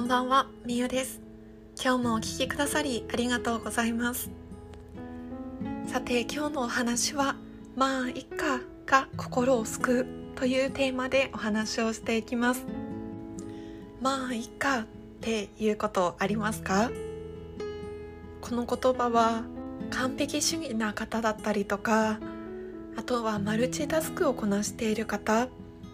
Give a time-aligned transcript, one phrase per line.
[0.00, 1.20] こんばんは、みゆです。
[1.78, 4.30] 今日もお聴きくださりありがとうございます。
[5.88, 7.36] さて今日のお話は
[7.76, 12.64] まあいっかが心を救うというテーマでお話をしていきます。
[14.00, 14.86] まあいっかっ
[15.20, 16.90] ていうことありますか？
[18.40, 19.42] この言葉は
[19.90, 22.18] 完璧主義な方だったりとか
[22.96, 25.48] あとはマルチタスクをこなしている方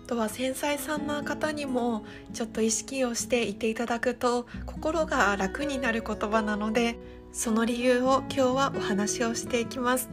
[0.06, 6.96] とは繊細さんな方にもちょっと意識をしていていただくと心が楽になる言葉なので
[7.32, 10.08] その理由を今日はお話をしていきます。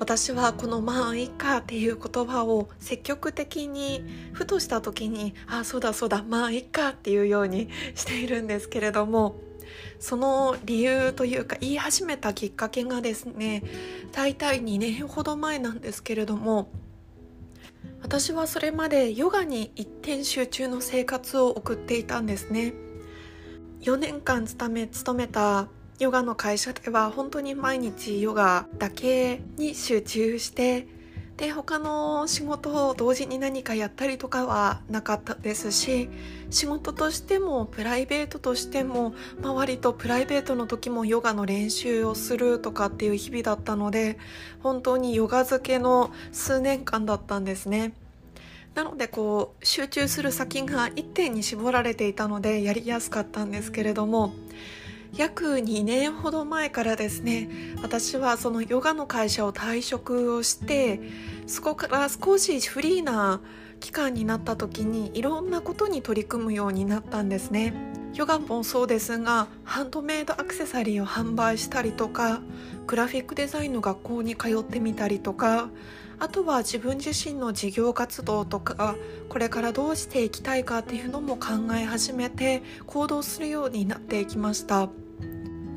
[0.00, 9.36] 私はこの「まあいいか」っていう言葉を積極的にふとした時に「ああそうだそうだまあいいか」っていうようにしているんですけれども
[10.00, 13.62] その理由というか言い始めたきっかけがですね
[14.12, 16.68] 大体2年ほど前なんですけれども
[18.04, 22.74] 私はそれまでヨガに一点集中の生活を送っていたんですね。
[23.80, 30.86] 4年間勤め勤めたヨガの会社では本当に毎日ヨガだけに集中して
[31.36, 36.08] で他の仕事を同時に何かやったりとかはなかったですし
[36.50, 44.16] 仕事としてもプライベートとしても、まあ、割とプライベートの時もヨガの練習をするとかっていう日々だったので
[44.62, 47.94] 本当にヨガ漬けの数年間だったんですね。
[48.74, 54.34] なのでこう集中する先が一点に絞られていたのでやりやすかったんですけれども
[55.16, 57.48] 約2年ほど前からですね
[57.82, 61.00] 私はそのヨガの会社を退職をして
[61.46, 63.40] そこから少しフリーな
[63.78, 67.74] 期間になった時にいろんなことに取り組むようになったんですね。
[68.14, 72.40] ヨガもそうですがハンドメイドアクセサリーを販売したりとか
[72.86, 75.68] グラフィックデザインの学校に通ってみたりとか
[76.20, 78.94] あとは自分自身の事業活動とか
[79.28, 85.03] これからどうしていきたいかっていうのも考え始めて行動するようになっていきました。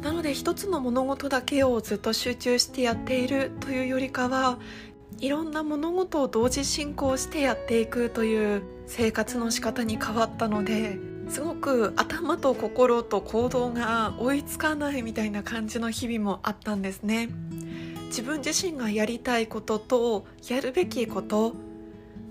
[0.01, 4.59] なので一つの物事だけをずっと集中してやっているというよりかは
[5.19, 10.99] いろんな物事を同時進行してやっていくという生活の仕方に変わったので
[11.29, 17.29] すごく頭と心と行動が追いつかないみたいな感じの日々もあったんですね。
[18.07, 21.53] 自分自身がやりたいこととやるべきこと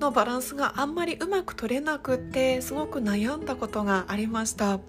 [0.01, 4.81] のバランスがあんまりうまく取れなくってすごく悩んだことがありました。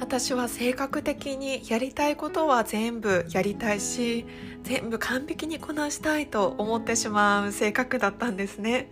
[0.00, 4.24] 私は性格的にやりたいことは全部やりたいし
[4.62, 8.90] 全部完璧にこなしたいと思ってしまう性格だったんですね。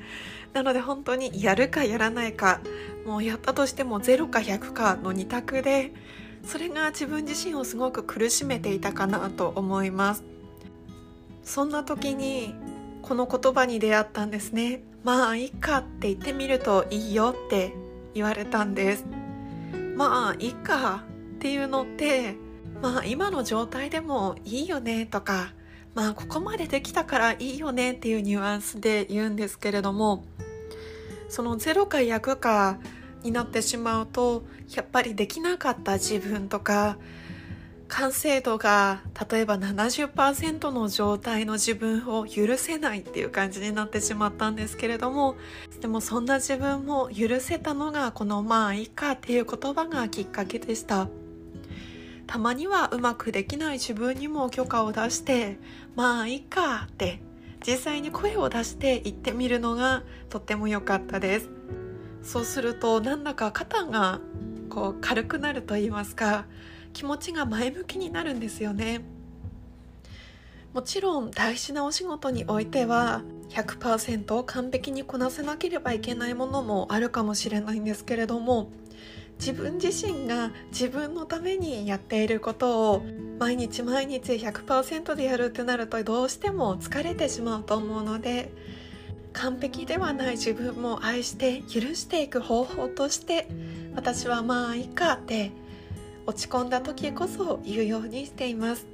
[0.52, 2.60] なので本当にやるかやらないか
[3.04, 5.92] もうやったとしても0か100かの2択で
[6.44, 10.24] それが自分自身をすごく苦しめていたかなと思います。
[11.42, 12.54] そんな時に
[13.02, 14.82] この言葉に出会ったんですね。
[15.04, 17.72] まあいいかって言ってみるといいよって
[18.14, 19.04] 言われたんです。
[19.96, 21.04] まあいっか
[21.36, 22.36] っていうのって
[22.82, 25.54] まあ今の状態でもいいよねとか
[25.94, 30.24] まあここまでできたからいいよねっていうニュアンスで言うんですけれども
[31.30, 32.78] その0か100か
[33.22, 36.98] になってしまうとやっぱりできなかった自分とか
[37.88, 45.36] 完成度が例えば70%の状態の自分を許せないっていう感じになってしまったんですけれども
[45.80, 51.08] でもそんな自分も許せたのがこの「まあいいか」っていう言葉がきっかけでした。
[52.26, 55.60] たまにはうまくできない自分にも許可を出して
[55.94, 57.22] 「まあいいか」って
[57.64, 61.50] 実際に声を出して言ってみるのがとっても良かったです。
[62.22, 64.18] そうするとなんだか肩が
[64.68, 66.46] こう軽くなると言いますか
[66.96, 69.02] 気持ちが前向きになるんですよね。
[70.72, 78.70] もちろん大事なお仕事においては100%完璧にこなせなければいけないものもあるかもしれないんですけれども
[79.38, 83.02] 自分自身が自分のためにやっていることを
[83.38, 88.50] 毎日毎日100%でやるってなるとどうしても疲れてしまうと思うので
[89.34, 93.48] 完璧ではない自分も愛して許していく方法として
[93.94, 95.52] 私はまあいいかって
[96.26, 98.86] 落ち込んだ時こそ言うようにしています。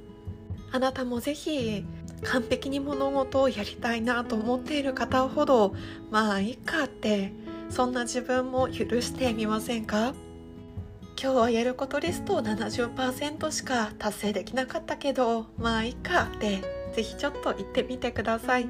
[0.71, 1.85] あなたもぜひ
[2.23, 5.75] 完璧に物事をやりたいなと思っている方ほど
[6.09, 7.33] まあいいかって
[7.69, 10.13] そんな自分も許してみませんか？
[11.21, 16.61] 今日はやることリストを70%しか達成できなかったけどまあいいかって
[16.95, 18.67] ぜひちょっと言ってみてください。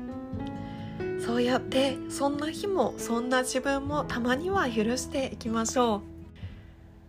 [1.25, 6.12] そうやってそんな日もそんな自分もたまには許していきましょう。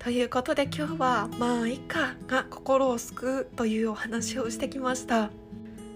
[0.04, 5.30] ということで今日は「まあいいか」が心を救うというお話をしてきました。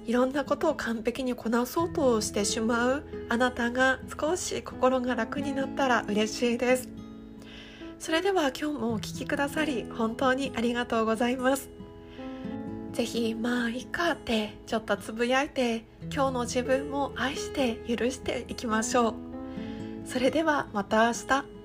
[0.07, 3.05] いろんなことを完璧にこなそうとしてしまう。
[3.29, 6.89] あなたが少し心が楽になったら嬉しいです。
[7.99, 11.69] それでは今日もお聴きくださり本当にありがとうございます。
[12.95, 19.15] ぜひまあいいかってちょっとつぶやいて今日の自分も愛して許していきましょう。
[20.07, 21.58] それではまた明日。